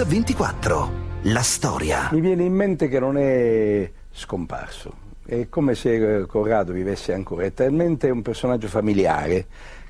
[0.00, 0.90] Mix 24.
[1.24, 2.08] La storia.
[2.12, 4.92] Mi viene in mente che non è scomparso.
[5.26, 7.44] È come se Corrado vivesse ancora.
[7.44, 9.46] È talmente un personaggio familiare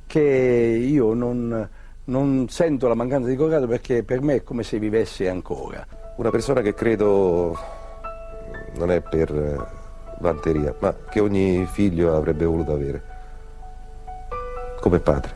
[0.07, 1.69] che io non,
[2.05, 5.87] non sento la mancanza di Corrado perché per me è come se vivesse ancora.
[6.17, 7.57] Una persona che credo
[8.79, 9.57] non è per eh,
[10.19, 13.03] vanteria, ma che ogni figlio avrebbe voluto avere.
[14.81, 15.35] Come padre.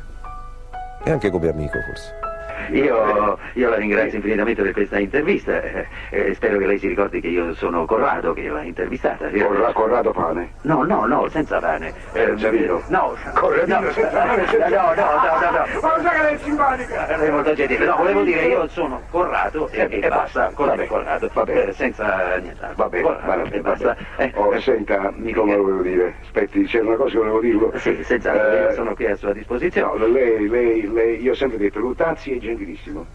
[1.05, 2.24] E anche come amico forse.
[2.71, 5.63] Io, io, la ringrazio infinitamente per questa intervista.
[5.63, 9.29] Eh, eh, spero che lei si ricordi che io sono Corrado che l'ha intervistata.
[9.31, 10.51] Corra, Corrado Pane?
[10.63, 11.93] No, no, no, senza pane.
[12.13, 12.83] Eh, Giavino?
[12.89, 14.45] No, Corradino no, senza pane?
[14.69, 15.81] No, no, no, no, no.
[15.81, 17.07] Ma lo che lei è simpatica?
[17.07, 17.85] È molto gentile.
[17.85, 20.51] No, volevo dire, io sono Corrado e, e, e basta.
[20.55, 21.31] Corrado, Corrado.
[21.33, 21.73] Va bene.
[21.73, 22.83] senza nient'altro.
[22.83, 23.97] Va bene, va bene, e basta.
[24.17, 26.15] Eh, oh, senta, come lo volevo dire?
[26.23, 27.73] Aspetti, c'era una cosa che volevo dirlo.
[27.77, 29.99] Sì, senz'altro, Eh, sono qui a sua disposizione.
[29.99, 33.07] No, lei, lei, lei, io ho sempre detto, Luttazzi è gentilissimo.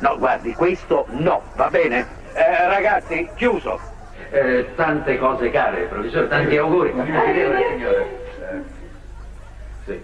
[0.00, 2.06] No, guardi, questo no, va bene?
[2.34, 3.80] Eh, ragazzi, chiuso.
[4.30, 6.94] Eh, tante cose care, professore, tanti auguri.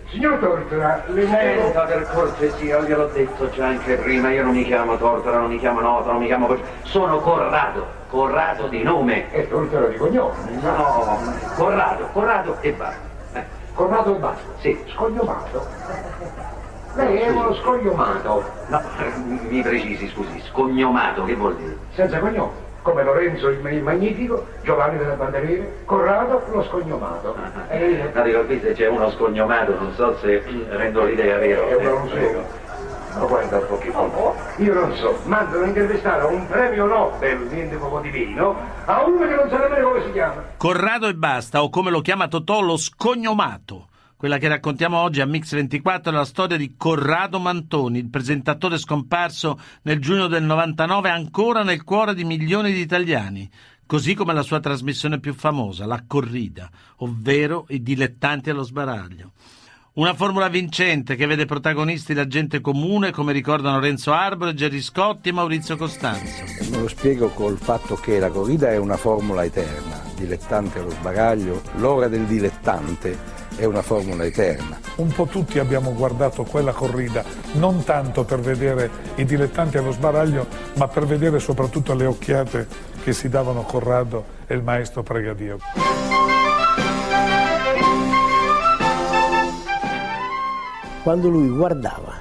[0.08, 4.96] Signor Tortora, le Senta per cortesia, gliel'ho detto già anche prima, io non mi chiamo
[4.96, 6.56] Tortora, non mi chiamo Nota, non mi chiamo.
[6.84, 9.30] Sono Corrado, Corrado di nome.
[9.30, 10.34] è Tortora di cognome.
[10.62, 11.18] No,
[11.54, 13.00] Corrado, Corrado e basta.
[13.34, 14.52] Eh, Corrado e basta.
[14.60, 14.84] sì.
[14.94, 15.66] Scogliomato.
[16.94, 18.80] Lei è uno scogliomato, No,
[19.48, 21.76] mi precisi, scusi, scognomato, che vuol dire?
[21.94, 22.62] senza cognome.
[22.82, 27.34] Come Lorenzo il, il Magnifico, Giovanni della Banderiere, Corrado lo scognomato.
[27.68, 31.64] E No, dico, qui se c'è uno scognomato, non so se rendo l'idea vera.
[31.66, 32.62] Io non so.
[33.18, 34.34] Ma guarda un pochino.
[34.56, 39.26] Io non so, mandano a intervistare a un premio Nobel, niente poco divino, a uno
[39.26, 40.42] che non sa nemmeno come si chiama.
[40.56, 43.86] Corrado e basta, o come lo chiama Totò, lo scognomato.
[44.24, 48.78] Quella che raccontiamo oggi a Mix 24 è la storia di Corrado Mantoni, il presentatore
[48.78, 53.46] scomparso nel giugno del 99, ancora nel cuore di milioni di italiani,
[53.84, 56.70] così come la sua trasmissione più famosa, la corrida,
[57.00, 59.32] ovvero i dilettanti allo sbaraglio.
[59.96, 65.28] Una formula vincente che vede protagonisti la gente comune, come ricordano Renzo Arbore, Gerry Scotti
[65.28, 66.44] e Maurizio Costanzo.
[66.70, 71.60] Me lo spiego col fatto che la corrida è una formula eterna, dilettante allo sbaraglio,
[71.74, 74.78] l'ora del dilettante è una formula eterna.
[74.96, 80.46] Un po' tutti abbiamo guardato quella corrida, non tanto per vedere i dilettanti allo sbaraglio,
[80.74, 82.66] ma per vedere soprattutto le occhiate
[83.02, 85.58] che si davano Corrado e il maestro Pregadio.
[91.02, 92.12] quando lui guardava,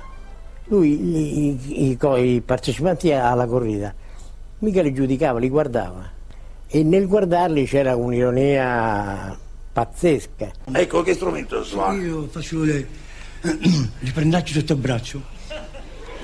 [0.65, 3.93] lui i, i- i partecipanti alla corrida
[4.59, 6.09] mica li giudicava, li guardava
[6.67, 9.37] e nel guardarli c'era un'ironia
[9.73, 10.51] pazzesca.
[10.71, 11.93] Ecco che strumento suona.
[12.01, 12.87] Io faccio le,
[13.41, 15.21] le pernacce sotto il braccio.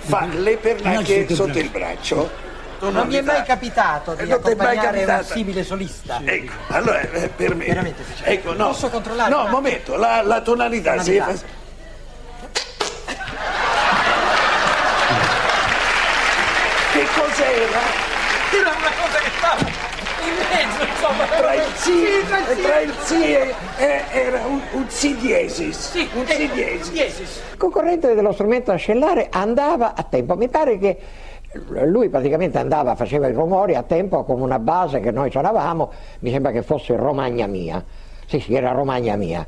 [0.02, 2.48] Fa le pernacce Sotto sotto il il braccio.
[2.80, 6.22] Non mi è mai capitato Eh, di non è mai accompagnare un simile solista.
[6.24, 7.66] Ecco, allora eh, per me.
[7.66, 8.24] Veramente, sì.
[8.24, 8.68] Ecco, no.
[8.68, 9.30] Posso controllare?
[9.30, 11.32] No, un momento, la, la tonalità, Tonalità.
[11.36, 11.58] si fa-
[16.94, 17.80] Che cos'era?
[18.52, 19.79] Era una cosa che stava
[20.30, 21.26] in mezzo, insomma.
[21.26, 22.62] Tra il Sì, tra il sì.
[22.62, 25.90] tra il sì e, e- era un, un si diesis.
[25.92, 26.92] Sì, un si diesis.
[26.92, 27.42] diesis.
[27.52, 30.98] Il concorrente dello strumento ascellare andava a tempo, mi pare che
[31.86, 36.32] lui praticamente andava, faceva i rumori a tempo con una base che noi suonavamo, mi
[36.32, 37.84] sembra che fosse Romagna Mia,
[38.28, 39.46] sì sì era Romagna Mia.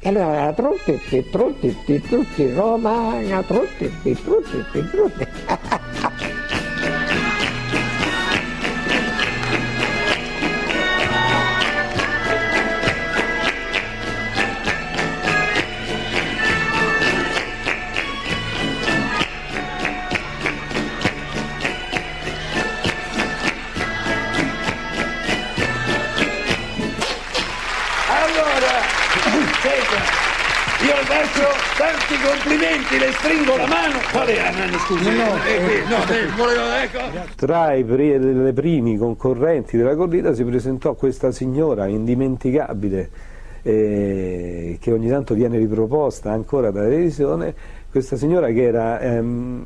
[0.00, 5.26] E allora era trutti, ti, trutti, ti, trutti, Romagna, trutti, ti, trutti, ti, trutti.
[32.78, 33.98] complimenti, le stringo la mano.
[34.12, 35.04] Qual è la mano, scusi?
[35.04, 37.34] No, no, Eh, no, eh, volevo, ecco.
[37.34, 43.10] Tra i le primi concorrenti della corrida si presentò questa signora indimenticabile
[43.62, 47.54] eh, che ogni tanto viene riproposta ancora dalla televisione,
[47.90, 49.64] questa signora che era ehm,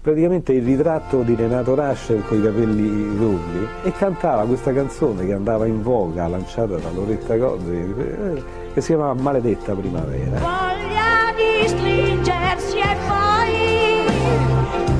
[0.00, 5.32] praticamente il ritratto di Renato Rascher con i capelli lunghi e cantava questa canzone che
[5.32, 8.42] andava in voga lanciata da Loretta Gozzi eh,
[8.78, 10.38] che si chiamava Maledetta Primavera.
[10.38, 14.04] Voglia di stringersi e poi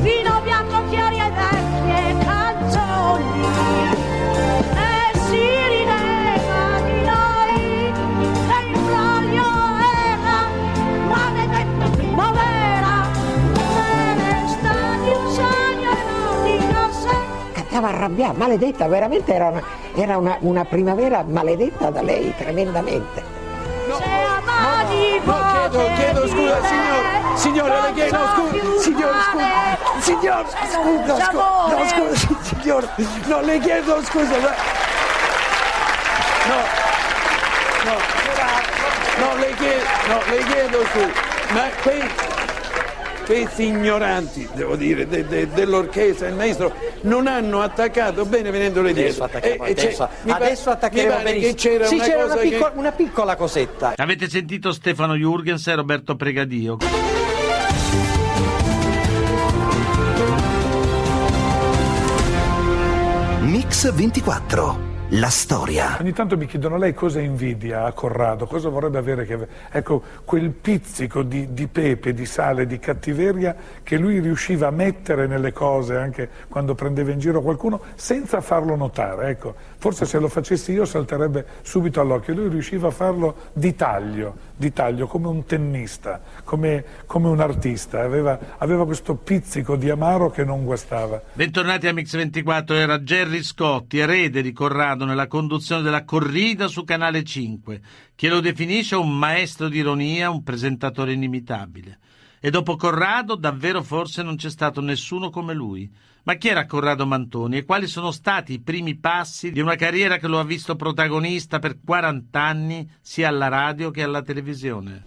[0.03, 3.47] vino bianco, fiori e vecchie canzoni
[4.75, 7.93] e si rideva di noi
[8.27, 9.47] e il broglio
[10.03, 10.39] era
[11.07, 12.95] maledetta primavera
[13.77, 15.11] nelle stati
[17.87, 19.63] arrabbiava, maledetta, veramente era una,
[19.95, 23.28] era una, una primavera maledetta da lei, tremendamente.
[25.79, 27.05] No, chiedo, chiedo scusa, signor,
[27.37, 32.85] signore, le chiedo, scusa, signor, scusa, signor, scusa, scusa, no, scusa, signor,
[33.29, 34.53] no, le chiedo scusa, ma...
[36.49, 36.59] No,
[37.87, 37.95] no,
[39.21, 41.13] no, le chiedo, no, le chiedo scusa,
[41.55, 42.38] ma qui
[43.29, 46.73] questi ignoranti, devo dire, de, de, dell'orchestra, il maestro,
[47.03, 49.25] non hanno attaccato bene venendole dietro.
[49.25, 51.53] Adesso, E- e adesso, mi pare- adesso attaccheremo mi pare benissimo.
[51.53, 53.93] che c'era sì, una c'era cosa una, che- piccola, una piccola cosetta.
[53.97, 56.79] Avete sentito Stefano Jurgens e Roberto Pregadio.
[63.43, 64.98] Mix 24.
[65.12, 65.96] La storia.
[65.99, 69.38] Ogni tanto mi chiedono lei cosa invidia a Corrado, cosa vorrebbe avere che...
[69.70, 75.26] Ecco, quel pizzico di, di pepe, di sale, di cattiveria che lui riusciva a mettere
[75.26, 79.31] nelle cose anche quando prendeva in giro qualcuno senza farlo notare.
[79.31, 82.34] Ecco, forse se lo facessi io salterebbe subito all'occhio.
[82.34, 88.02] Lui riusciva a farlo di taglio, di taglio come un tennista, come, come un artista.
[88.02, 91.19] Aveva, aveva questo pizzico di amaro che non guastava.
[91.32, 96.85] Bentornati a Mix 24, era Gerry Scotti, erede di Corrado nella conduzione della corrida su
[96.85, 97.81] Canale 5,
[98.15, 101.99] che lo definisce un maestro di ironia, un presentatore inimitabile.
[102.41, 105.91] E dopo Corrado davvero forse non c'è stato nessuno come lui.
[106.25, 110.19] Ma chi era Corrado Mantoni e quali sono stati i primi passi di una carriera
[110.19, 115.05] che lo ha visto protagonista per 40 anni sia alla radio che alla televisione?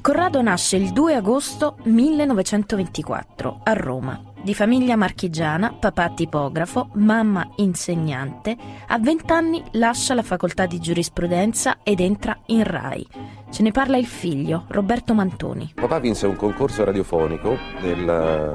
[0.00, 4.29] Corrado nasce il 2 agosto 1924 a Roma.
[4.42, 8.56] Di famiglia marchigiana, papà tipografo, mamma insegnante,
[8.86, 13.06] a 20 anni lascia la facoltà di giurisprudenza ed entra in RAI.
[13.50, 15.72] Ce ne parla il figlio, Roberto Mantoni.
[15.74, 18.52] Papà vinse un concorso radiofonico nella-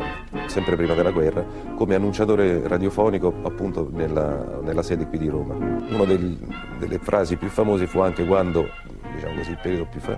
[0.47, 1.45] sempre prima della guerra
[1.75, 5.53] come annunciatore radiofonico appunto nella, nella sede qui di Roma.
[5.53, 6.37] Una del-
[6.79, 8.67] delle frasi più famose fu anche quando,
[9.13, 10.17] diciamo così, il periodo più fa,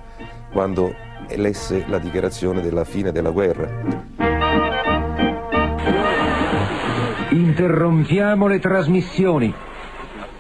[0.52, 0.94] quando
[1.28, 4.16] elesse la dichiarazione della fine della guerra.
[7.68, 9.54] Interrompiamo le trasmissioni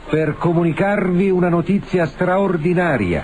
[0.09, 3.21] per comunicarvi una notizia straordinaria.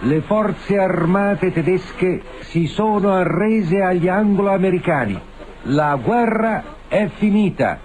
[0.00, 5.20] Le forze armate tedesche si sono arrese agli anglo-americani.
[5.64, 7.78] La guerra è finita.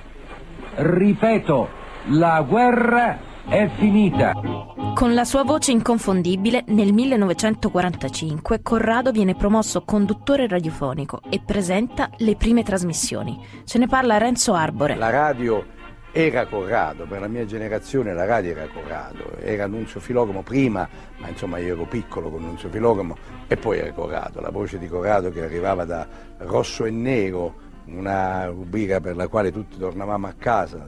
[0.75, 1.67] Ripeto,
[2.11, 4.74] la guerra è finita.
[4.95, 12.37] Con la sua voce inconfondibile, nel 1945 Corrado viene promosso conduttore radiofonico e presenta le
[12.37, 13.45] prime trasmissioni.
[13.65, 14.95] Ce ne parla Renzo Arbore.
[14.95, 15.65] La radio
[16.13, 20.87] era Corrado, per la mia generazione la radio era Corrado, era Nunzio Filogamo prima,
[21.17, 24.87] ma insomma io ero piccolo con Nunzio Filogamo e poi era Corrado, la voce di
[24.87, 26.07] Corrado che arrivava da
[26.37, 30.87] Rosso e Nero, una rubrica per la quale tutti tornavamo a casa,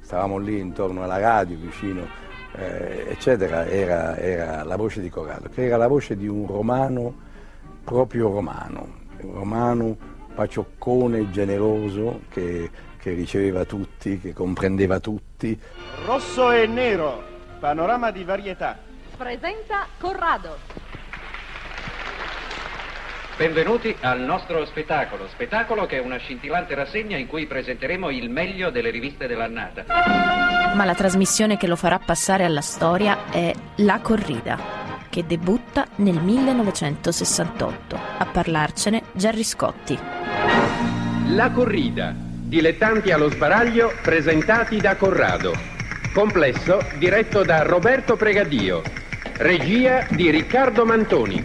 [0.00, 5.66] stavamo lì intorno alla radio, vicino, eh, eccetera, era, era la voce di Corrado, che
[5.66, 7.26] era la voce di un romano
[7.84, 9.96] proprio romano, un romano
[10.34, 15.58] pacioccone, generoso, che, che riceveva tutti, che comprendeva tutti.
[16.04, 17.22] Rosso e nero,
[17.58, 18.78] panorama di varietà.
[19.16, 20.58] Presenta Corrado.
[23.36, 28.70] Benvenuti al nostro spettacolo, spettacolo che è una scintillante rassegna in cui presenteremo il meglio
[28.70, 30.47] delle riviste dell'annata.
[30.74, 34.58] Ma la trasmissione che lo farà passare alla storia è La Corrida,
[35.08, 37.98] che debutta nel 1968.
[38.18, 39.98] A parlarcene Gerry Scotti.
[41.30, 42.14] La corrida.
[42.16, 45.52] Dilettanti allo sbaraglio presentati da Corrado.
[46.14, 48.82] Complesso diretto da Roberto Pregadio.
[49.36, 51.44] Regia di Riccardo Mantoni.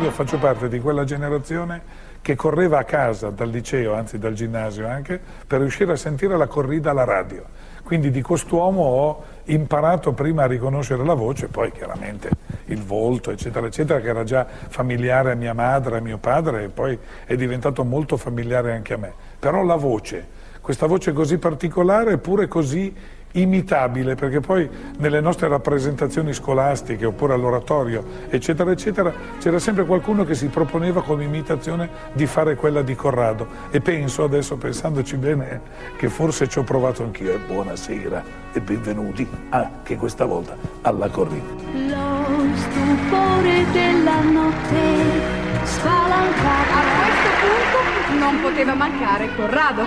[0.00, 1.82] Io faccio parte di quella generazione
[2.22, 6.46] che correva a casa dal liceo, anzi dal ginnasio anche, per riuscire a sentire la
[6.46, 7.44] corrida alla radio.
[7.82, 12.30] Quindi di quest'uomo ho imparato prima a riconoscere la voce, poi chiaramente
[12.66, 16.68] il volto, eccetera, eccetera, che era già familiare a mia madre, a mio padre e
[16.68, 19.12] poi è diventato molto familiare anche a me.
[19.38, 20.26] Però la voce,
[20.60, 22.94] questa voce così particolare eppure così
[23.32, 30.34] imitabile, perché poi nelle nostre rappresentazioni scolastiche oppure all'oratorio, eccetera, eccetera, c'era sempre qualcuno che
[30.34, 33.46] si proponeva come imitazione di fare quella di Corrado.
[33.70, 35.60] E penso adesso, pensandoci bene,
[35.96, 37.34] che forse ci ho provato anch'io.
[37.34, 38.22] E buonasera
[38.52, 41.46] e benvenuti anche questa volta alla corrida.
[41.72, 46.74] Lo stupore della notte spalancata.
[46.74, 49.82] A questo punto non poteva mancare Corrado.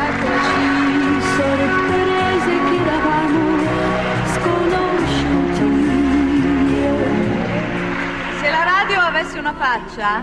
[0.00, 1.79] Eccoci.
[8.40, 10.22] Se la radio avesse una faccia,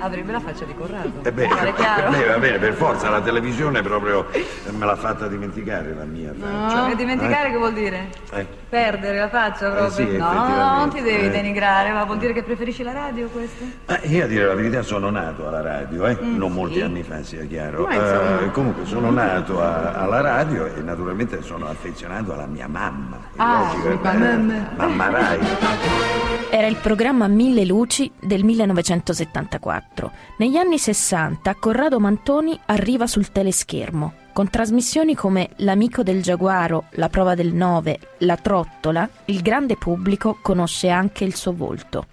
[0.00, 1.12] avrebbe la faccia di Corrado.
[1.22, 2.08] Eh beh, chiaro?
[2.08, 4.26] eh beh, va bene, per forza, la televisione proprio
[4.70, 6.90] me l'ha fatta dimenticare la mia faccia.
[6.90, 7.50] E dimenticare Eh?
[7.52, 8.08] che vuol dire?
[8.32, 8.46] Eh.
[8.68, 9.90] Perdere la faccia proprio?
[9.90, 11.30] sì, no, no, no, non ti devi Eh.
[11.30, 13.64] denigrare, ma vuol dire che preferisci la radio questo?
[13.86, 16.18] Ma io a dire la verità sono nato alla radio, eh?
[16.22, 16.80] Mm, non molti sì.
[16.82, 17.84] anni fa sia chiaro.
[17.86, 18.40] Ma.
[18.42, 23.16] Eh, comunque sono nato a- alla radio e naturalmente sono affezionato alla mia mamma.
[23.32, 24.68] È Ah, logico, eh, mamma.
[24.76, 25.38] Mamma Rai.
[26.50, 30.10] Era il programma Mille Luci del 1974.
[30.38, 37.10] Negli anni 60 Corrado Mantoni arriva sul teleschermo, con trasmissioni come L'amico del giaguaro, La
[37.10, 42.06] prova del 9, La trottola, il grande pubblico conosce anche il suo volto.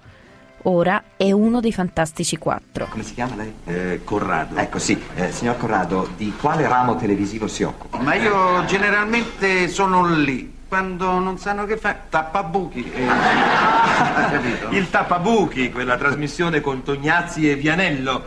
[0.64, 2.88] Ora è uno dei Fantastici Quattro.
[2.90, 3.54] Come si chiama lei?
[3.66, 4.58] Eh, Corrado.
[4.58, 8.00] Ecco sì, eh, signor Corrado, di quale ramo televisivo si occupa?
[8.00, 10.55] Ma io generalmente sono lì.
[10.76, 12.92] Quando non sanno che fare, tappabuchi.
[12.92, 14.70] eh, capito?
[14.72, 18.26] Il tappabuchi, quella trasmissione con Tognazzi e Vianello.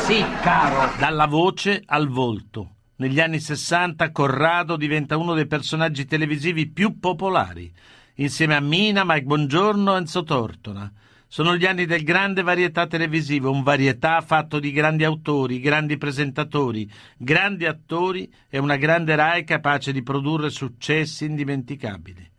[0.00, 0.90] Sì, caro.
[0.98, 2.70] Dalla voce al volto.
[2.96, 7.72] Negli anni 60 Corrado diventa uno dei personaggi televisivi più popolari,
[8.14, 10.90] insieme a Mina, Mike Bongiorno e Enzo Tortora.
[11.34, 16.88] Sono gli anni del grande varietà televisivo, un varietà fatto di grandi autori, grandi presentatori,
[17.16, 22.30] grandi attori e una grande Rai capace di produrre successi indimenticabili.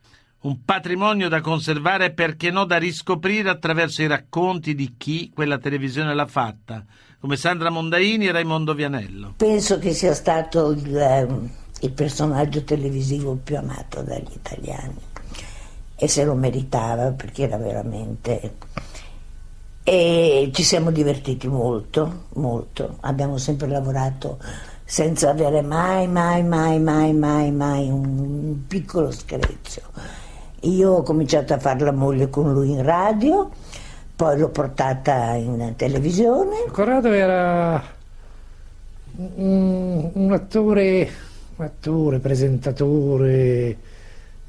[0.44, 5.58] Un patrimonio da conservare e perché no da riscoprire attraverso i racconti di chi quella
[5.58, 6.86] televisione l'ha fatta,
[7.20, 9.34] come Sandra Mondaini e Raimondo Vianello.
[9.36, 11.50] Penso che sia stato il, ehm,
[11.82, 15.14] il personaggio televisivo più amato dagli italiani
[15.96, 18.54] e se lo meritava perché era veramente...
[19.88, 22.98] E ci siamo divertiti molto, molto.
[23.02, 24.40] Abbiamo sempre lavorato
[24.84, 29.84] senza avere mai, mai, mai, mai, mai, mai un piccolo screzio.
[30.62, 33.50] Io ho cominciato a fare la moglie con lui in radio,
[34.16, 36.66] poi l'ho portata in televisione.
[36.72, 37.84] Corrado era
[39.36, 41.10] un, un attore,
[41.58, 43.78] un attore, presentatore,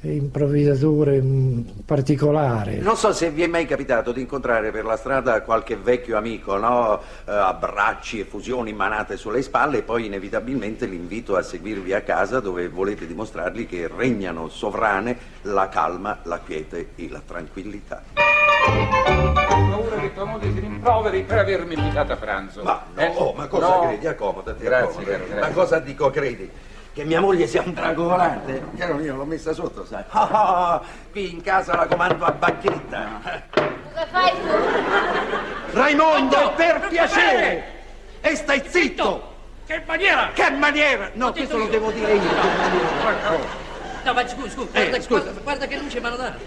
[0.01, 2.75] improvvisatore mm, particolare.
[2.77, 6.55] Non so se vi è mai capitato di incontrare per la strada qualche vecchio amico,
[6.57, 6.99] no?
[7.25, 12.39] Eh, abbracci e fusioni manate sulle spalle e poi inevitabilmente l'invito a seguirvi a casa
[12.39, 18.03] dove volete dimostrargli che regnano sovrane la calma, la quiete e la tranquillità.
[19.69, 22.63] paura che tua moglie si rimproveri per avermi invitato a pranzo.
[22.63, 23.79] Ma no, Eh, oh, ma cosa no.
[23.87, 24.07] credi?
[24.07, 25.29] Accomodati, Grazie, accomodati.
[25.31, 25.39] grazie.
[25.39, 26.49] Ma cosa dico credi?
[26.97, 28.59] Che mia moglie sia un drago volante?
[28.75, 30.03] Chiaro, io l'ho messa sotto, sai.
[30.09, 33.21] Ah, ah, ah, qui in casa la comando a bacchetta.
[33.51, 35.77] Cosa fai tu?
[35.77, 37.63] Raimondo, per piacere!
[38.19, 39.35] E stai zitto!
[39.67, 40.31] Che maniera!
[40.33, 41.11] Che maniera!
[41.13, 42.19] No, questo lo devo dire io.
[42.19, 43.37] che maniera.
[44.03, 45.21] No, ma scusa, scusa, Eh, guarda, scusa.
[45.21, 46.39] guarda, guarda che luce mi hanno dato.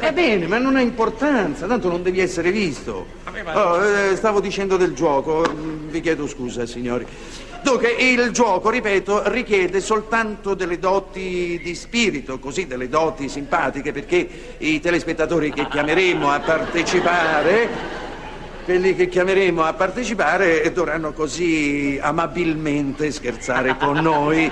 [0.00, 3.06] Va bene, ma non ha importanza, tanto non devi essere visto.
[3.54, 7.06] Oh, eh, stavo dicendo del gioco, vi chiedo scusa, signori.
[7.60, 14.56] Dunque, il gioco, ripeto, richiede soltanto delle doti di spirito, così delle doti simpatiche, perché
[14.58, 17.68] i telespettatori che chiameremo a partecipare,
[18.64, 24.50] quelli che chiameremo a partecipare, dovranno così amabilmente scherzare con noi.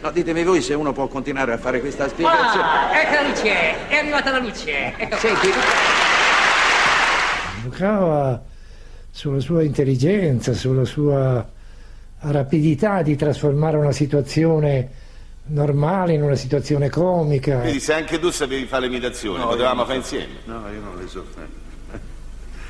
[0.00, 2.62] No, ditemi voi se uno può continuare a fare questa spiegazione.
[2.62, 4.94] Ah, ecco la luce, è arrivata la luce.
[4.96, 5.16] Ecco.
[5.16, 5.50] Senti,
[7.64, 8.56] giocava
[9.18, 11.44] sulla sua intelligenza, sulla sua
[12.20, 14.90] rapidità di trasformare una situazione
[15.46, 17.58] normale in una situazione comica.
[17.58, 20.14] Quindi se anche tu sapevi fare l'imitazione, No, potevamo fare so.
[20.14, 20.34] insieme.
[20.44, 21.48] No, io non le so fare.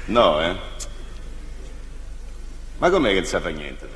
[0.07, 0.57] No, eh?
[2.79, 3.87] Ma com'è che non sa fare niente?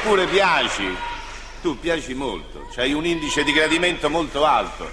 [0.00, 0.96] Eppure piaci,
[1.60, 4.88] tu piaci molto, c'hai un indice di gradimento molto alto.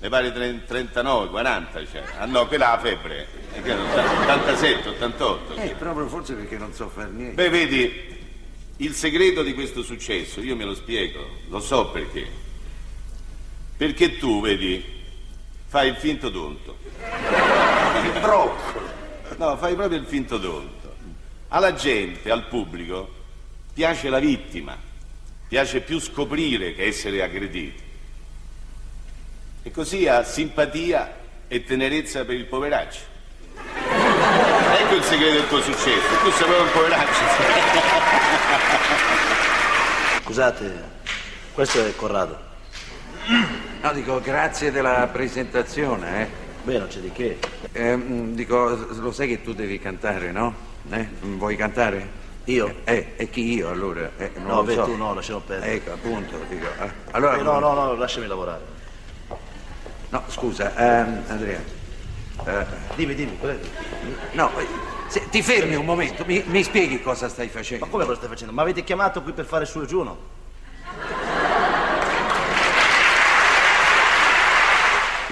[0.00, 2.04] Mi pare 30 39, 40, cioè.
[2.18, 3.26] Ah no, quella è la febbre.
[3.54, 5.54] E che non sa, 87, 88.
[5.54, 7.34] Eh, proprio forse perché non so fare niente.
[7.34, 8.16] Beh, vedi,
[8.76, 12.30] il segreto di questo successo, io me lo spiego, lo so perché.
[13.78, 14.84] Perché tu, vedi,
[15.66, 16.76] fai il finto tonto.
[18.20, 18.80] Troppo.
[19.38, 20.94] No, fai proprio il finto tonto.
[21.48, 23.16] Alla gente, al pubblico,
[23.72, 24.76] piace la vittima,
[25.48, 27.86] piace più scoprire che essere aggrediti.
[29.62, 31.16] E così ha simpatia
[31.48, 33.00] e tenerezza per il poveraccio.
[34.80, 37.20] Ecco il segreto del tuo successo, tu sei proprio un poveraccio.
[40.24, 40.82] Scusate,
[41.52, 42.38] questo è Corrado.
[43.80, 46.28] No, dico, grazie della presentazione, eh.
[46.62, 47.38] Beh, non c'è di che.
[48.34, 50.54] dico, lo sai che tu devi cantare, no?
[50.90, 51.06] Eh?
[51.20, 52.26] Vuoi cantare?
[52.48, 52.76] Io?
[52.84, 54.10] Eh, e chi io allora?
[54.16, 54.84] Eh, non No, lo beh, so.
[54.84, 55.72] tu no, lasciamo perdere.
[55.74, 56.64] Ecco, appunto, dico.
[56.64, 56.90] eh.
[57.10, 58.62] Allora, Eh, no, no, no, lasciami lavorare.
[60.08, 61.60] No, scusa, ehm, Andrea.
[62.46, 62.64] eh,
[62.96, 63.58] Dimmi, dimmi, cos'è?
[64.32, 64.66] no, eh,
[65.08, 67.84] se- ti fermi un momento, mi, mi spieghi cosa stai facendo?
[67.84, 68.54] Ma come lo stai facendo?
[68.54, 70.16] Ma avete chiamato qui per fare su e giù, no?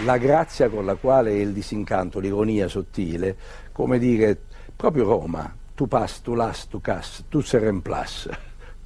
[0.05, 3.35] La grazia con la quale il disincanto, l'ironia sottile,
[3.73, 4.37] come dire,
[4.77, 7.41] proprio Roma, tu pas, tu las, tu cas, tu.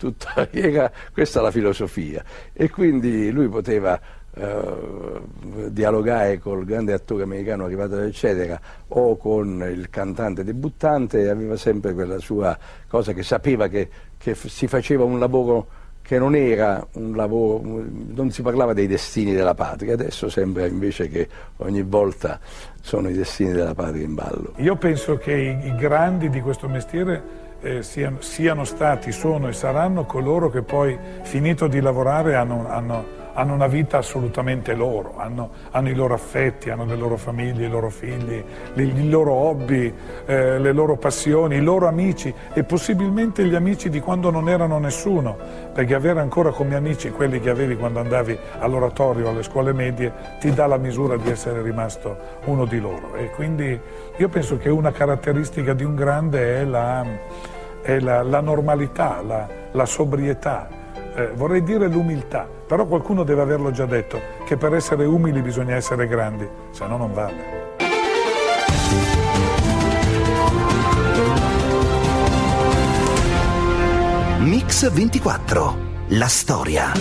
[0.01, 2.25] Tutta, era, questa è la filosofia.
[2.55, 4.01] E quindi lui poteva
[4.33, 5.21] eh,
[5.69, 11.93] dialogare col grande attore americano arrivato eccetera o con il cantante debuttante e aveva sempre
[11.93, 12.57] quella sua
[12.89, 15.67] cosa che sapeva che, che f- si faceva un lavoro
[16.11, 21.09] che non era un lavoro, non si parlava dei destini della patria, adesso sembra invece
[21.09, 22.41] che ogni volta
[22.81, 24.55] sono i destini della patria in ballo.
[24.57, 27.23] Io penso che i, grandi di questo mestiere
[27.61, 33.20] eh, siano, siano stati, sono e saranno coloro che poi, finito di lavorare, hanno, hanno-
[33.33, 37.71] hanno una vita assolutamente loro, hanno, hanno i loro affetti, hanno le loro famiglie, i
[37.71, 38.43] loro figli,
[38.75, 39.93] le- i loro hobby,
[40.27, 44.79] eh, le loro passioni, i loro amici e possibilmente gli amici di quando non erano
[44.79, 45.37] nessuno,
[45.73, 50.53] perché avere ancora come amici quelli che avevi quando andavi all'oratorio, alle scuole medie, ti
[50.53, 53.15] dà la misura di essere rimasto uno di loro.
[53.15, 53.79] E quindi
[54.17, 57.05] io penso che una caratteristica di un grande è la,
[57.83, 60.69] è la- la normalità, la, la sobrietà,
[61.15, 65.75] eh, vorrei dire l'umiltà, però qualcuno deve averlo già detto, che per essere umili bisogna
[65.75, 67.69] essere grandi, se no non vale.
[74.39, 75.89] Mix 24.
[76.15, 76.93] La storia.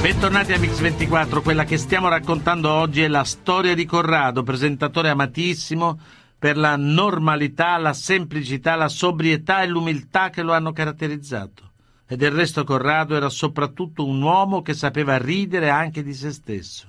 [0.00, 6.00] Bentornati a Mix24, quella che stiamo raccontando oggi è la storia di Corrado, presentatore amatissimo
[6.36, 11.71] per la normalità, la semplicità, la sobrietà e l'umiltà che lo hanno caratterizzato.
[12.12, 16.86] E del resto Corrado era soprattutto un uomo che sapeva ridere anche di se stesso.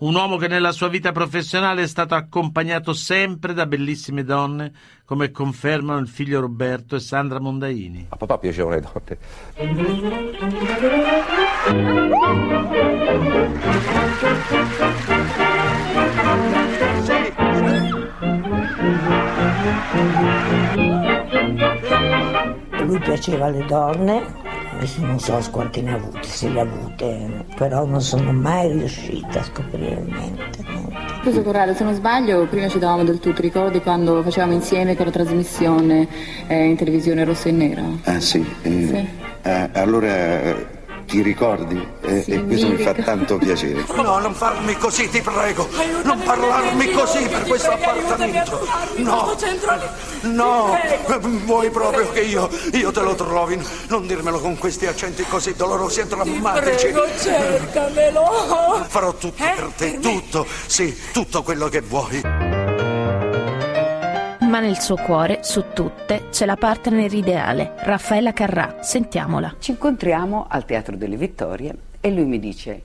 [0.00, 4.70] Un uomo che nella sua vita professionale è stato accompagnato sempre da bellissime donne,
[5.06, 8.08] come confermano il figlio Roberto e Sandra Mondaini.
[8.10, 9.16] A papà piacevano le donne.
[22.84, 24.22] Lui piaceva alle donne,
[24.76, 28.70] adesso non so quanti ne ha avute, se le ha avute, però non sono mai
[28.72, 30.58] riuscita a scoprire niente.
[31.22, 34.96] Scusa Corrado, se non sbaglio, prima ci davamo del tu, ti ricordi quando facevamo insieme
[34.96, 36.06] quella trasmissione
[36.46, 38.00] eh, in televisione rosso e nero?
[38.04, 39.06] Ah sì, eh,
[39.42, 40.66] eh, allora eh,
[41.10, 41.84] ti ricordi?
[42.02, 43.84] Eh, Sì, e questo mi fa tanto piacere.
[43.96, 45.68] No, non farmi così, ti prego.
[46.04, 48.66] non parlarmi così per questo appartamento.
[48.96, 49.36] No,
[50.22, 50.78] no,
[51.44, 53.60] vuoi proprio che io, io te lo trovi?
[53.88, 56.86] Non dirmelo con questi accenti così dolorosi e drammatici.
[56.86, 58.84] Prego, cercamelo.
[58.86, 62.59] Farò tutto per te, tutto, sì, tutto quello che vuoi.
[64.60, 68.76] Nel suo cuore, su tutte, c'è la partner ideale, Raffaella Carrà.
[68.82, 69.54] Sentiamola.
[69.58, 72.82] Ci incontriamo al Teatro delle Vittorie e lui mi dice: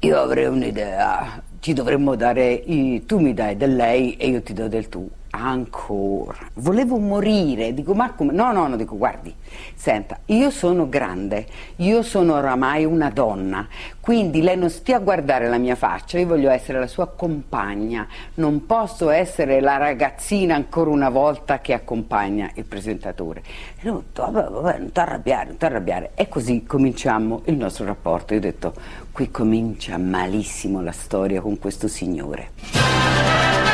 [0.00, 2.52] Io avrei un'idea, ci dovremmo dare.
[2.52, 5.08] i- tu mi dai del lei e io ti do del tu.
[5.36, 6.48] Ancora.
[6.54, 7.74] Volevo morire.
[7.74, 8.32] Dico, ma come?
[8.32, 9.34] No, no, no, dico, guardi,
[9.74, 13.66] senta, io sono grande, io sono oramai una donna,
[14.00, 18.06] quindi lei non stia a guardare la mia faccia, io voglio essere la sua compagna,
[18.34, 23.42] non posso essere la ragazzina ancora una volta che accompagna il presentatore.
[23.80, 26.10] E lui vabbè, vabbè, non ti arrabbiare, non ti arrabbiare.
[26.14, 28.34] E così cominciamo il nostro rapporto.
[28.34, 28.72] Io ho detto,
[29.10, 33.73] qui comincia malissimo la storia con questo signore.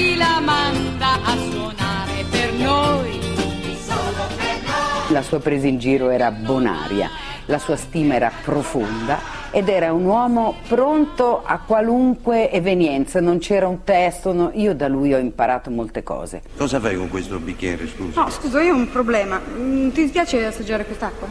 [0.00, 3.20] Chi la manda a suonare per noi.
[3.78, 5.12] Solo per noi!
[5.12, 7.10] La sua presa in giro era bonaria,
[7.44, 9.18] la sua stima era profonda
[9.50, 14.88] ed era un uomo pronto a qualunque evenienza, non c'era un testo, no- io da
[14.88, 16.40] lui ho imparato molte cose.
[16.56, 18.22] Cosa fai con questo bicchiere, scusa?
[18.22, 19.38] No, scusa, io ho un problema.
[19.38, 21.28] Mm, Ti dispiace assaggiare quest'acqua?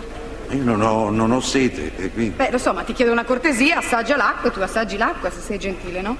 [0.51, 2.29] Io non ho, non ho sete, e qui...
[2.29, 5.57] Beh, lo so, ma ti chiedo una cortesia, assaggia l'acqua, tu assaggi l'acqua se sei
[5.57, 6.15] gentile, no?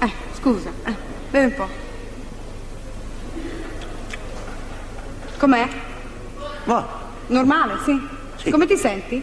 [0.00, 0.10] Eh,
[0.46, 0.94] scusa, eh,
[1.30, 1.68] bevi un po'.
[5.38, 5.68] Com'è?
[6.64, 6.86] Ma,
[7.26, 8.50] Normale, sì.
[8.50, 9.20] Come ti senti?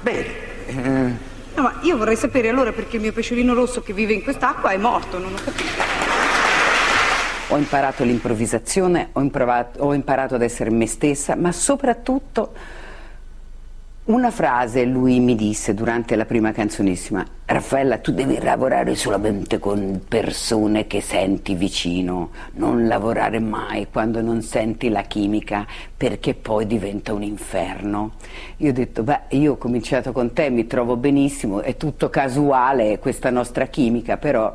[0.00, 0.26] Bene.
[0.66, 4.24] eh, No, ma io vorrei sapere allora perché il mio pesciolino rosso che vive in
[4.24, 5.82] quest'acqua è morto, non ho capito.
[7.48, 12.52] Ho imparato l'improvvisazione, ho, improvato- ho imparato ad essere me stessa, ma soprattutto
[14.06, 20.02] una frase lui mi disse durante la prima canzonissima, Raffaella tu devi lavorare solamente con
[20.06, 27.14] persone che senti vicino, non lavorare mai quando non senti la chimica perché poi diventa
[27.14, 28.12] un inferno.
[28.58, 32.98] Io ho detto, beh, io ho cominciato con te, mi trovo benissimo, è tutto casuale
[32.98, 34.54] questa nostra chimica, però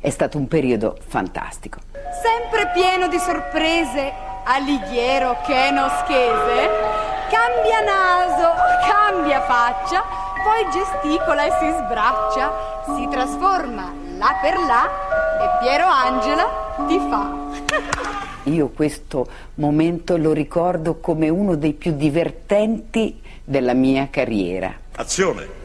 [0.00, 1.78] è stato un periodo fantastico.
[1.92, 4.12] Sempre pieno di sorprese,
[4.44, 7.03] Alighiero che è noschese,
[7.34, 8.48] cambia naso,
[8.88, 10.04] cambia faccia,
[10.44, 12.52] poi gesticola e si sbraccia,
[12.94, 14.88] si trasforma là per là
[15.40, 17.32] e Piero Angela ti fa.
[18.50, 24.72] Io questo momento lo ricordo come uno dei più divertenti della mia carriera.
[24.96, 25.63] Azione.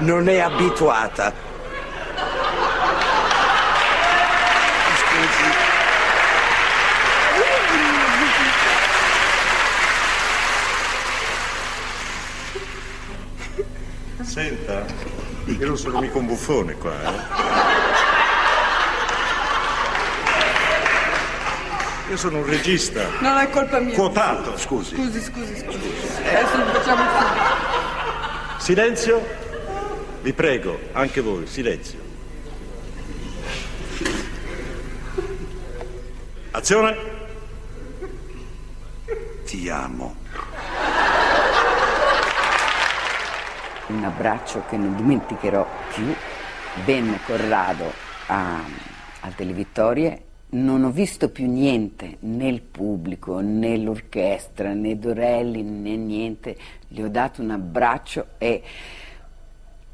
[0.00, 1.32] Non è abituata.
[14.22, 14.84] Senta,
[15.46, 17.58] io non sono mica un buffone qua, eh.
[22.10, 23.02] Io sono un regista.
[23.20, 23.94] Non è colpa mia.
[23.94, 24.94] Quotato, scusi.
[24.94, 25.92] Scusi, scusi, scusi.
[26.24, 28.58] Adesso lo facciamo subito.
[28.58, 29.39] Silenzio.
[30.22, 31.98] Vi prego, anche voi, silenzio.
[36.50, 36.96] Azione.
[39.46, 40.14] Ti amo.
[43.86, 46.14] Un abbraccio che non dimenticherò più.
[46.84, 47.90] Venne Corrado
[48.26, 48.62] a,
[49.20, 50.24] al Televittorie.
[50.50, 56.58] Non ho visto più niente, né il pubblico, né l'orchestra, né Dorelli, né niente.
[56.88, 58.62] Gli ho dato un abbraccio e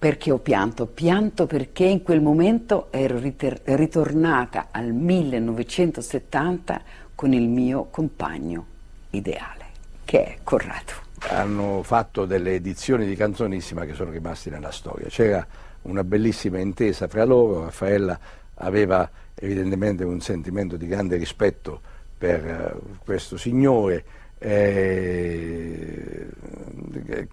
[0.06, 0.86] perché ho pianto?
[0.86, 6.80] Pianto perché in quel momento ero riter- ritornata al 1970
[7.16, 8.66] con il mio compagno
[9.10, 9.64] ideale,
[10.04, 10.92] che è Corrado.
[11.30, 15.08] hanno fatto delle edizioni di Canzonissima che sono rimaste nella storia.
[15.08, 15.44] C'era
[15.82, 18.16] una bellissima intesa fra loro, Raffaella
[18.58, 21.80] aveva evidentemente un sentimento di grande rispetto
[22.16, 24.04] per eh, questo signore,
[24.38, 26.28] eh,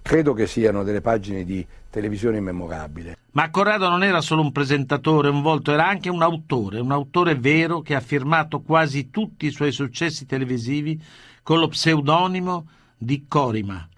[0.02, 3.18] credo che siano delle pagine di televisione memorabile.
[3.32, 7.34] Ma Corrado non era solo un presentatore, un volto, era anche un autore, un autore
[7.34, 11.00] vero che ha firmato quasi tutti i suoi successi televisivi
[11.42, 13.88] con lo pseudonimo di Corima.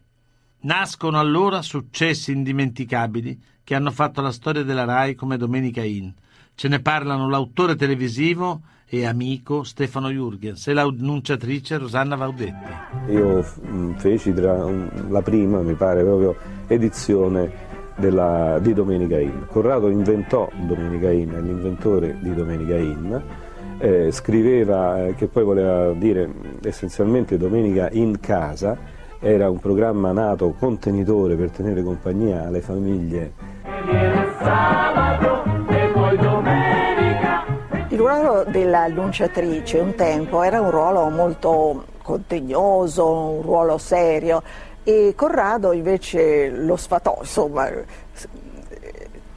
[0.61, 6.13] Nascono allora successi indimenticabili che hanno fatto la storia della RAI come Domenica In.
[6.57, 13.11] Ce ne parlano l'autore televisivo e amico Stefano Jurgens e l'annunciatrice Rosanna Vaudetti.
[13.11, 16.35] Io mm, feci la prima, mi pare, proprio
[16.67, 17.53] edizione
[17.97, 19.45] della- di Domenica In.
[19.47, 23.23] Corrado inventò Domenica In, è l'inventore di Domenica In,
[23.77, 28.79] eh, scriveva, eh, che poi voleva dire mm, essenzialmente Domenica in casa,
[29.19, 33.33] era un programma nato contenitore per tenere compagnia alle famiglie
[37.97, 44.43] Il ruolo dell'annunciatrice un tempo era un ruolo molto contegnoso, un ruolo serio
[44.85, 47.71] e Corrado invece lo sfatò, insomma,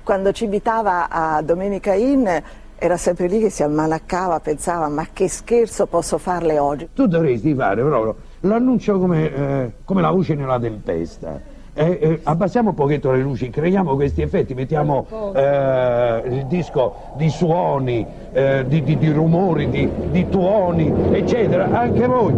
[0.04, 2.44] quando ci invitava a Domenica In
[2.76, 6.90] era sempre lì che si ammalaccava, pensava ma che scherzo posso farle oggi.
[6.94, 11.40] Tu dovresti fare proprio l'annuncio come, eh, come la voce nella tempesta.
[11.80, 17.30] Eh, eh, abbassiamo un pochetto le luci, creiamo questi effetti, mettiamo eh, il disco di
[17.30, 21.70] suoni, eh, di, di- di rumori, di, di tuoni, eccetera.
[21.72, 22.34] Anche voi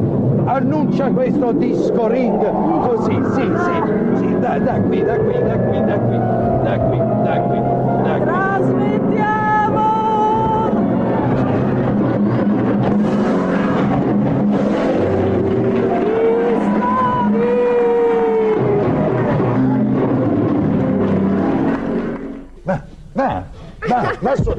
[0.46, 2.38] annuncia questo disco ring
[2.86, 3.82] così, sì, sì,
[4.20, 6.71] sì, da, da qui, da qui, da qui, da qui, da qui, da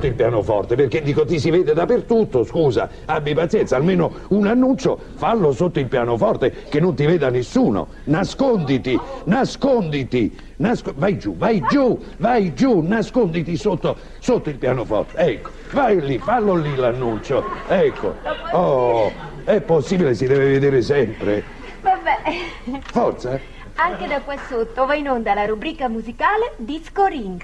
[0.03, 4.99] sotto il pianoforte perché dico ti si vede dappertutto, scusa, abbi pazienza, almeno un annuncio
[5.15, 11.63] fallo sotto il pianoforte che non ti veda nessuno, nasconditi, nasconditi, nasco- vai giù, vai
[11.69, 18.15] giù, vai giù, nasconditi sotto, sotto il pianoforte, ecco, vai lì, fallo lì l'annuncio, ecco,
[18.53, 19.13] oh,
[19.45, 21.45] è possibile, si deve vedere sempre,
[21.81, 22.81] Vabbè.
[22.91, 23.39] forza,
[23.75, 27.43] Anche da qua sotto va in onda la rubrica musicale Disco Ring.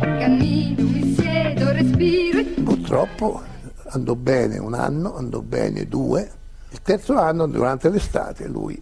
[0.00, 0.55] Cammino.
[2.62, 3.40] Purtroppo
[3.88, 6.30] andò bene un anno, andò bene due.
[6.70, 8.80] Il terzo anno, durante l'estate, lui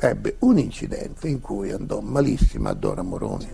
[0.00, 3.46] ebbe un incidente in cui andò malissimo a Dora Moroni.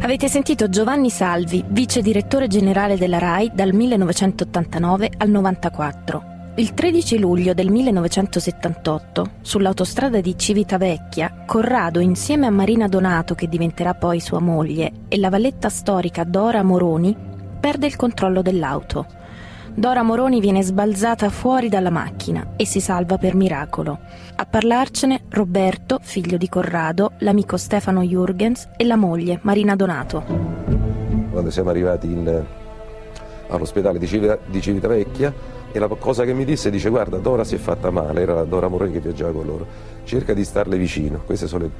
[0.00, 6.30] Avete sentito Giovanni Salvi, vice direttore generale della RAI dal 1989 al 94.
[6.54, 13.94] Il 13 luglio del 1978, sull'autostrada di Civitavecchia, Corrado, insieme a Marina Donato, che diventerà
[13.94, 17.30] poi sua moglie, e la valletta storica Dora Moroni,
[17.62, 19.06] perde il controllo dell'auto.
[19.72, 24.00] Dora Moroni viene sbalzata fuori dalla macchina e si salva per miracolo.
[24.34, 30.24] A parlarcene Roberto, figlio di Corrado, l'amico Stefano Jurgens e la moglie Marina Donato.
[31.30, 32.44] Quando siamo arrivati in,
[33.48, 35.32] all'ospedale di, Civita, di Civitavecchia
[35.70, 38.44] e la cosa che mi disse dice guarda Dora si è fatta male, era la
[38.44, 39.66] Dora Moroni che viaggiava con loro,
[40.02, 41.70] cerca di starle vicino, queste sono le,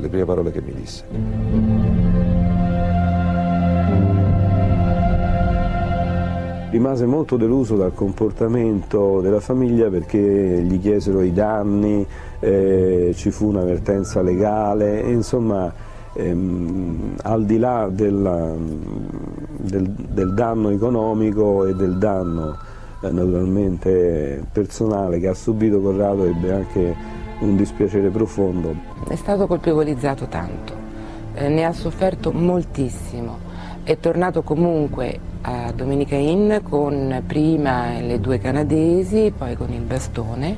[0.00, 2.01] le prime parole che mi disse.
[6.72, 12.04] Rimase molto deluso dal comportamento della famiglia perché gli chiesero i danni,
[12.40, 15.70] eh, ci fu un'avvertenza legale, e insomma
[16.14, 22.56] ehm, al di là della, del, del, danno economico e del danno
[23.02, 26.96] eh, naturalmente personale che ha subito Corrado ebbe anche
[27.40, 28.74] un dispiacere profondo.
[29.06, 30.72] È stato colpevolizzato tanto,
[31.34, 33.51] eh, ne ha sofferto moltissimo,
[33.84, 40.56] è tornato comunque a Domenica Inn con prima le due canadesi, poi con il bastone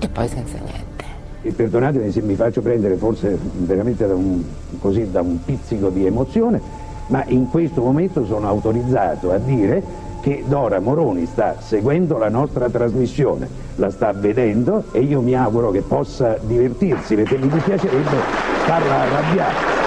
[0.00, 1.04] e poi senza niente.
[1.42, 4.42] E perdonatemi se mi faccio prendere forse veramente da un,
[4.80, 6.60] così, da un pizzico di emozione,
[7.08, 12.68] ma in questo momento sono autorizzato a dire che Dora Moroni sta seguendo la nostra
[12.68, 18.16] trasmissione, la sta vedendo e io mi auguro che possa divertirsi perché mi dispiacerebbe
[18.64, 19.81] farla arrabbiare.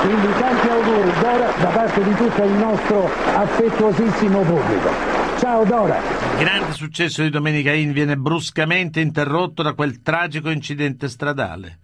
[0.00, 4.90] Quindi tanti auguri Dora da parte di tutto il nostro affettuosissimo pubblico.
[5.38, 5.98] Ciao Dora!
[5.98, 11.80] Il grande successo di Domenica In viene bruscamente interrotto da quel tragico incidente stradale.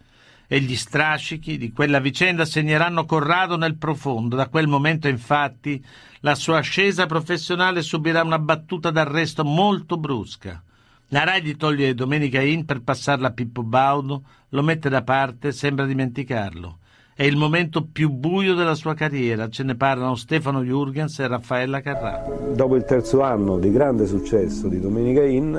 [0.47, 4.37] E gli strascichi di quella vicenda segneranno Corrado nel profondo.
[4.37, 5.85] Da quel momento, infatti,
[6.21, 10.63] la sua ascesa professionale subirà una battuta d'arresto molto brusca.
[11.09, 15.51] La Rai gli toglie Domenica In per passarla a Pippo Baudo, lo mette da parte,
[15.51, 16.79] sembra dimenticarlo.
[17.17, 21.81] È il momento più buio della sua carriera, ce ne parlano Stefano Jurgens e Raffaella
[21.81, 22.27] Carrà.
[22.53, 25.57] Dopo il terzo anno di grande successo di Domenica Inn,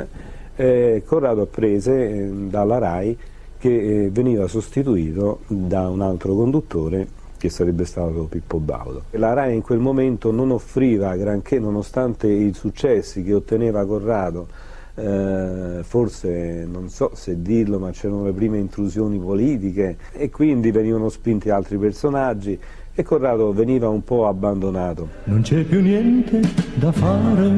[0.57, 3.17] eh, Corrado apprese eh, dalla RAI
[3.57, 3.69] che
[4.03, 9.03] eh, veniva sostituito da un altro conduttore che sarebbe stato Pippo Baudo.
[9.11, 14.47] La RAI in quel momento non offriva granché, nonostante i successi che otteneva Corrado,
[14.95, 21.09] eh, forse non so se dirlo, ma c'erano le prime intrusioni politiche e quindi venivano
[21.09, 22.59] spinti altri personaggi
[22.97, 25.09] e Corrado veniva un po' abbandonato.
[25.25, 26.39] Non c'è più niente
[26.75, 27.51] da fare,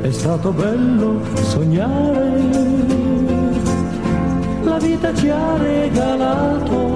[0.00, 2.40] è stato bello sognare,
[4.62, 6.92] la vita ci ha regalato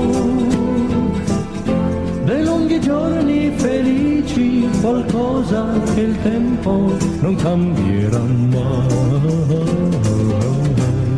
[2.25, 8.87] dei lunghi giorni felici, qualcosa che il tempo non cambierà mai.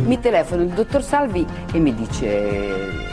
[0.05, 3.09] Mi telefono il dottor Salvi e mi dice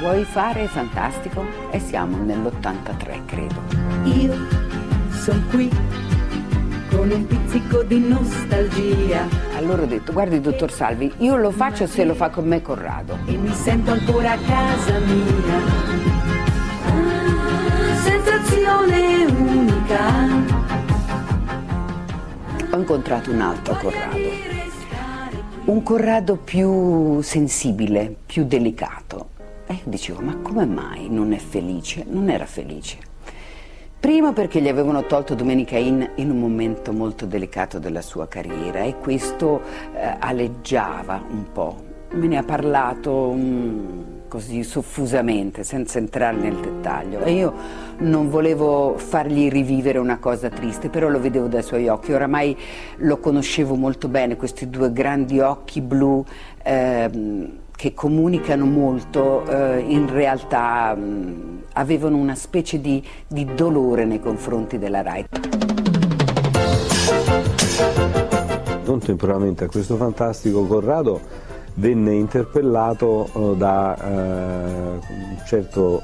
[0.00, 1.44] vuoi fare fantastico?
[1.70, 3.62] E siamo nell'83 credo.
[4.04, 4.34] Io
[5.10, 5.70] sono qui
[6.90, 9.26] con un pizzico di nostalgia.
[9.56, 13.18] Allora ho detto, guardi dottor Salvi, io lo faccio se lo fa con me Corrado.
[13.26, 16.21] E mi sento ancora a casa mia
[18.32, 20.00] sensazione unica.
[22.70, 24.18] Ho incontrato un altro Corrado,
[25.66, 29.28] un Corrado più sensibile, più delicato.
[29.66, 32.06] E io dicevo, ma come mai non è felice?
[32.08, 33.10] Non era felice.
[34.00, 38.80] Primo perché gli avevano tolto Domenica In in un momento molto delicato della sua carriera
[38.80, 39.62] e questo
[39.94, 41.90] eh, aleggiava un po'.
[42.12, 47.20] Me ne ha parlato um, così soffusamente, senza entrare nel dettaglio.
[47.20, 47.52] E io
[47.98, 52.14] non volevo fargli rivivere una cosa triste, però lo vedevo dai suoi occhi.
[52.14, 52.56] Oramai
[52.98, 56.24] lo conoscevo molto bene, questi due grandi occhi blu.
[56.62, 64.20] Ehm, che comunicano molto, eh, in realtà mh, avevano una specie di, di dolore nei
[64.20, 65.26] confronti della RAI.
[68.84, 76.02] Non temporalmente a questo fantastico Corrado venne interpellato eh, da eh, un certo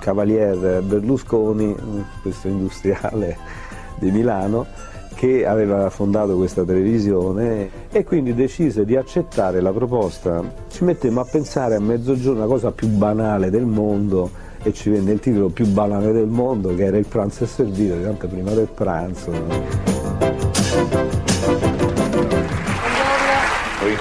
[0.00, 1.74] cavalier Berlusconi,
[2.22, 3.36] questo industriale
[3.98, 4.66] di Milano,
[5.14, 10.42] che aveva fondato questa televisione e quindi decise di accettare la proposta.
[10.68, 15.12] Ci mettemmo a pensare a mezzogiorno la cosa più banale del mondo e ci venne
[15.12, 18.68] il titolo più banale del mondo che era il pranzo è servito, tanto prima del
[18.72, 19.32] pranzo.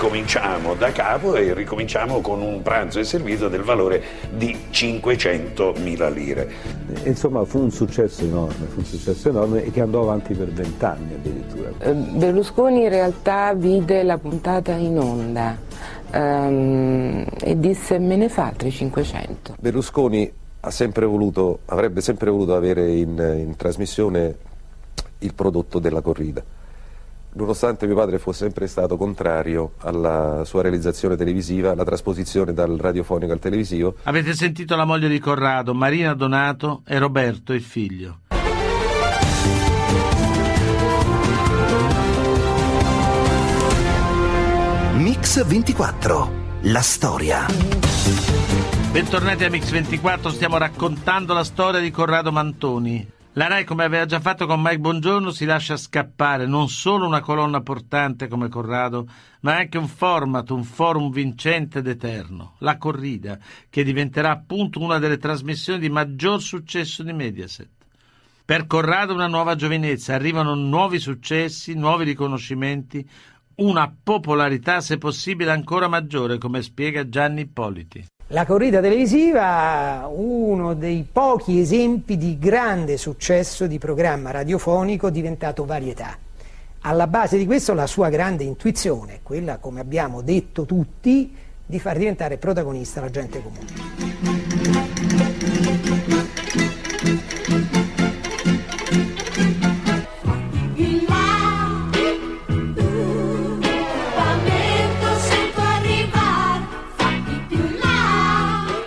[0.04, 4.04] Ricominciamo da capo e ricominciamo con un pranzo e servito del valore
[4.36, 6.52] di 500.000 lire.
[7.06, 11.14] Insomma fu un successo enorme, fu un successo enorme e che andò avanti per vent'anni
[11.14, 11.70] addirittura.
[11.80, 15.58] Eh, Berlusconi in realtà vide la puntata in onda
[16.12, 19.56] ehm, e disse me ne fa altri 500.
[19.58, 24.36] Berlusconi ha sempre voluto, avrebbe sempre voluto avere in, in trasmissione
[25.20, 26.44] il prodotto della corrida.
[27.36, 33.32] Nonostante mio padre fosse sempre stato contrario alla sua realizzazione televisiva, alla trasposizione dal radiofonico
[33.32, 38.20] al televisivo, Avete sentito la moglie di Corrado, Marina Donato e Roberto, il figlio.
[44.96, 46.42] Mix 24.
[46.66, 47.46] La storia.
[48.92, 53.13] Bentornati a Mix24, stiamo raccontando la storia di Corrado Mantoni.
[53.36, 57.20] La RAI, come aveva già fatto con Mike Bongiorno, si lascia scappare non solo una
[57.20, 59.08] colonna portante come Corrado,
[59.40, 63.40] ma anche un format, un forum vincente ed eterno, la corrida,
[63.72, 67.70] che diventerà appunto una delle trasmissioni di maggior successo di Mediaset.
[68.46, 73.10] Per Corrado una nuova giovinezza, arrivano nuovi successi, nuovi riconoscimenti,
[73.56, 78.06] una popolarità se possibile ancora maggiore, come spiega Gianni Ippoliti.
[78.28, 86.18] La corrida televisiva, uno dei pochi esempi di grande successo di programma radiofonico diventato varietà.
[86.80, 91.98] Alla base di questo la sua grande intuizione, quella, come abbiamo detto tutti, di far
[91.98, 94.33] diventare protagonista la gente comune.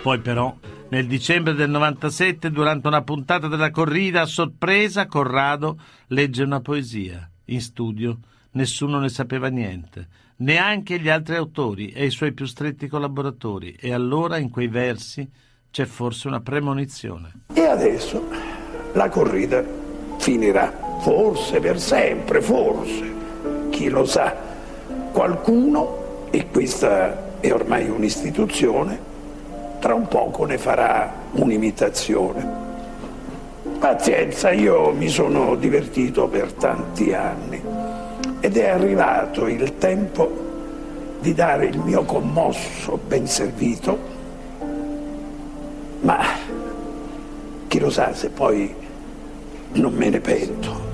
[0.06, 0.54] Poi però,
[0.90, 7.28] nel dicembre del 97, durante una puntata della corrida, a sorpresa, Corrado legge una poesia.
[7.46, 8.16] In studio
[8.52, 13.76] nessuno ne sapeva niente, neanche gli altri autori e i suoi più stretti collaboratori.
[13.80, 15.28] E allora, in quei versi,
[15.72, 17.46] c'è forse una premonizione.
[17.52, 18.28] E adesso
[18.92, 19.64] la corrida
[20.18, 23.12] finirà, forse per sempre, forse,
[23.70, 24.32] chi lo sa.
[25.10, 29.05] Qualcuno, e questa è ormai un'istituzione,
[29.86, 32.44] tra un poco ne farà un'imitazione.
[33.78, 37.62] Pazienza, io mi sono divertito per tanti anni
[38.40, 43.96] ed è arrivato il tempo di dare il mio commosso ben servito,
[46.00, 46.18] ma
[47.68, 48.74] chi lo sa se poi
[49.74, 50.86] non me ne pento.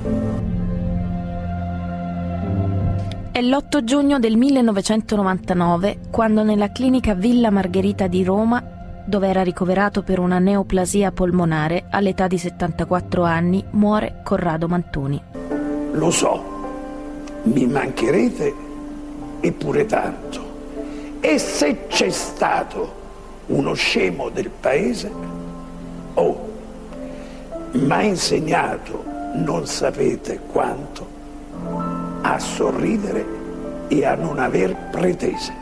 [3.32, 8.71] È l'8 giugno del 1999 quando nella clinica Villa Margherita di Roma,
[9.04, 15.22] dove era ricoverato per una neoplasia polmonare all'età di 74 anni, muore Corrado Mantoni.
[15.92, 16.42] Lo so,
[17.44, 18.54] mi mancherete
[19.40, 20.40] eppure tanto.
[21.20, 23.00] E se c'è stato
[23.46, 25.10] uno scemo del paese,
[26.14, 26.50] oh,
[27.72, 31.06] mi ha insegnato, non sapete quanto,
[32.22, 33.24] a sorridere
[33.88, 35.61] e a non aver pretese.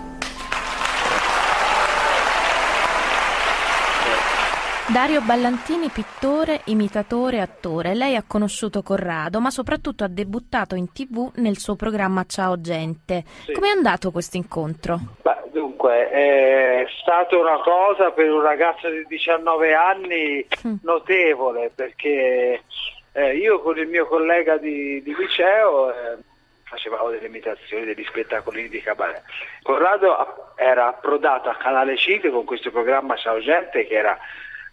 [4.92, 7.94] Dario Ballantini, pittore, imitatore, attore.
[7.94, 13.22] Lei ha conosciuto Corrado, ma soprattutto ha debuttato in tv nel suo programma Ciao Gente.
[13.52, 14.98] Come è andato questo incontro?
[15.22, 20.44] Beh, dunque, è stata una cosa per un ragazzo di 19 anni
[20.82, 22.64] notevole perché
[23.12, 26.18] eh, io con il mio collega di, di liceo eh,
[26.64, 29.22] facevamo delle imitazioni, degli spettacoli di cabaret.
[29.62, 34.18] Corrado era approdato a Canale 5 con questo programma Ciao Gente che era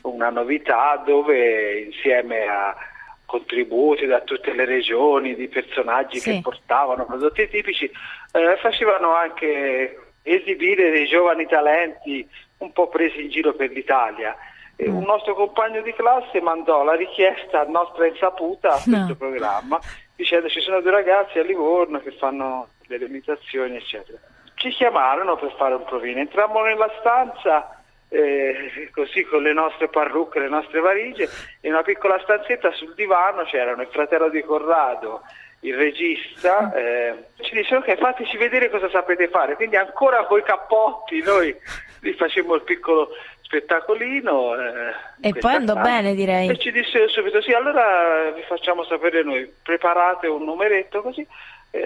[0.03, 2.75] una novità dove insieme a
[3.25, 6.31] contributi da tutte le regioni di personaggi Sì.
[6.31, 7.91] che portavano prodotti tipici
[8.31, 12.27] eh, facevano anche esibire dei giovani talenti
[12.59, 14.35] un po' presi in giro per l'Italia.
[14.79, 18.95] E un nostro compagno di classe mandò la richiesta a nostra insaputa a No.
[18.95, 19.79] questo programma
[20.15, 24.17] dicendo ci sono due ragazzi a Livorno che fanno delle imitazioni eccetera.
[24.55, 27.76] Ci chiamarono per fare un provino, entrammo nella stanza
[28.09, 31.29] eh, così con le nostre parrucche, le nostre valigie,
[31.61, 35.21] in una piccola stanzetta sul divano c'erano il fratello di Corrado,
[35.61, 41.21] il regista, eh, ci dicevano ok fateci vedere cosa sapete fare, quindi ancora coi cappotti
[41.23, 41.55] noi
[41.99, 43.09] gli facemmo il piccolo
[43.41, 44.55] spettacolino.
[44.55, 45.89] eh, E poi andò casa.
[45.89, 46.49] bene, direi.
[46.49, 51.25] E ci disse subito, sì, allora vi facciamo sapere noi, preparate un numeretto così.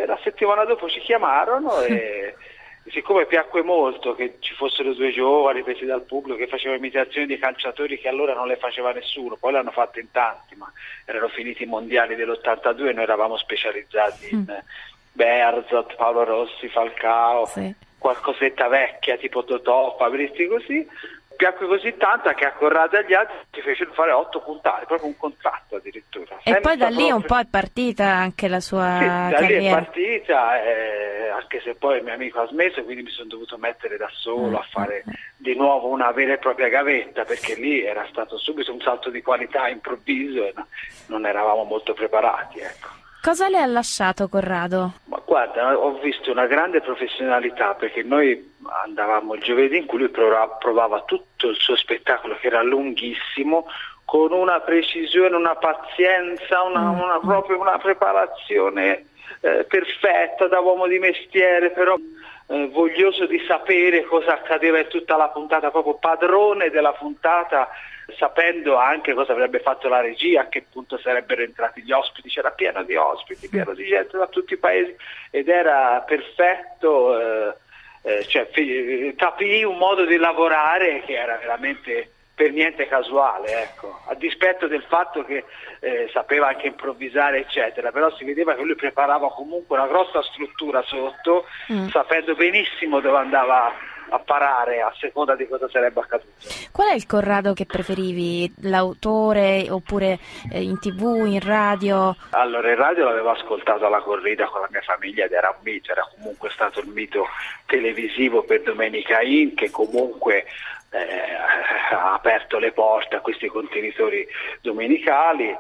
[0.06, 2.36] La settimana dopo ci chiamarono e
[2.90, 7.38] siccome piacque molto che ci fossero due giovani presi dal pubblico che facevano imitazioni di
[7.38, 10.72] calciatori che allora non le faceva nessuno, poi le hanno fatte in tanti, ma
[11.06, 14.64] erano finiti i mondiali dell'82 e noi eravamo specializzati in eh,
[15.12, 17.50] Berzot, Paolo Rossi, Falcao,
[17.98, 20.88] qualcosetta vecchia tipo Totò, Fabrizi così.
[21.42, 25.08] Piacque così tanto che a Corrado e agli altri ci fecero fare otto puntate, proprio
[25.08, 26.38] un contratto addirittura.
[26.44, 29.28] E poi da Senza lì un proprio- po' è partita anche la sua sì, da
[29.28, 29.76] lì è carriera.
[29.76, 31.11] partita, eh,
[31.42, 34.58] anche se poi il mio amico ha smesso, quindi mi sono dovuto mettere da solo
[34.60, 35.04] a fare
[35.38, 39.22] di nuovo una vera e propria gavetta, perché lì era stato subito un salto di
[39.22, 40.68] qualità improvviso e no-
[41.08, 42.60] non eravamo molto preparati.
[42.60, 42.88] Ecco.
[43.22, 44.94] Cosa le ha lasciato Corrado?
[45.06, 50.10] Ma guarda, ho visto una grande professionalità perché noi andavamo il giovedì in cui lui
[50.10, 53.68] prova- provava tutto il suo spettacolo che era lunghissimo
[54.06, 59.06] con una precisione, una pazienza, una, una- proprio una preparazione
[59.42, 61.96] eh, perfetta da uomo di mestiere, però
[62.48, 67.70] eh, voglioso di sapere cosa accadeva in tutta la puntata, proprio padrone della puntata,
[68.18, 72.52] sapendo anche cosa avrebbe fatto la regia, a che punto sarebbero entrati gli ospiti, c'era
[72.52, 74.96] pieno di ospiti, pieno di gente da tutti i paesi
[75.30, 77.54] ed era perfetto, eh,
[78.04, 84.00] eh, cioè, fi- capì un modo di lavorare che era veramente per niente casuale, ecco.
[84.08, 85.44] a dispetto del fatto che
[85.80, 90.82] eh, sapeva anche improvvisare, eccetera, però si vedeva che lui preparava comunque una grossa struttura
[90.84, 91.88] sotto, Mm.
[91.90, 93.72] sapendo benissimo dove andava
[94.14, 96.30] a parare a seconda di cosa sarebbe accaduto.
[96.72, 98.52] Qual è il Corrado che preferivi?
[98.64, 100.20] L'autore oppure
[100.52, 102.16] eh, in tv, in radio?
[102.32, 105.92] Allora, in radio l'avevo ascoltato alla corrida con la mia famiglia ed era un mito,
[105.92, 107.26] era comunque stato il mito
[107.66, 110.46] televisivo per Domenica In che comunque
[110.92, 111.34] eh,
[111.92, 114.28] ha aperto le porte a questi contenitori
[114.62, 115.56] domenicali,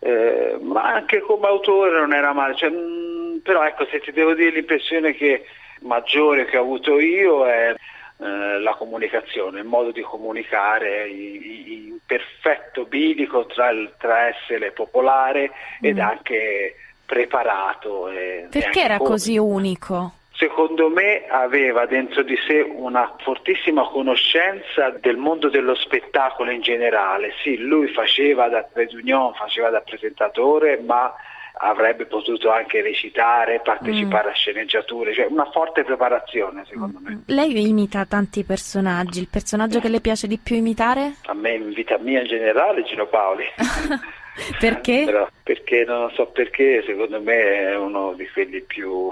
[0.00, 2.54] eh, ma anche come autore non era male.
[2.54, 5.44] Cioè, mh, però ecco, se ti devo dire l'impressione che
[5.80, 7.74] maggiore che ho avuto io è
[8.16, 15.50] eh, la comunicazione, il modo di comunicare, il perfetto bilico tra, il- tra essere popolare
[15.80, 16.00] ed Mm.
[16.00, 18.08] anche preparato.
[18.10, 20.12] e- Perché era così unico?
[20.36, 27.32] Secondo me aveva dentro di sé una fortissima conoscenza del mondo dello spettacolo in generale.
[27.42, 31.14] Sì, lui faceva da trade union, faceva da presentatore, ma
[31.56, 37.22] avrebbe potuto anche recitare, partecipare a sceneggiature, cioè una forte preparazione secondo me.
[37.26, 41.14] Lei imita tanti personaggi, il personaggio che le piace di più imitare?
[41.26, 43.44] A me in vita mia in generale Gino Paoli.
[44.58, 45.04] Perché?
[45.06, 49.08] Però, perché non so perché, secondo me è uno di quelli più,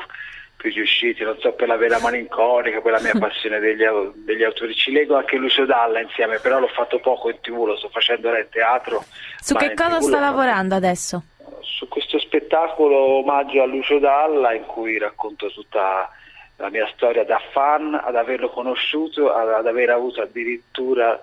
[0.63, 3.83] più riusciti, non so per la vera malinconica, per la mia passione degli,
[4.15, 4.75] degli autori.
[4.77, 8.29] Ci leggo anche Lucio Dalla insieme, però l'ho fatto poco in tv, lo sto facendo
[8.29, 9.05] ora in teatro.
[9.41, 11.23] Su che cosa TV sta fatto- lavorando adesso?
[11.61, 16.09] Su questo spettacolo omaggio a Lucio Dalla in cui racconto tutta
[16.57, 21.21] la mia storia da fan ad averlo conosciuto, ad aver avuto addirittura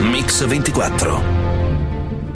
[0.00, 1.37] Mix 24